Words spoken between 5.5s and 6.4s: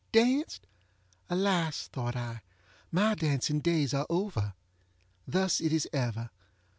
it is ever.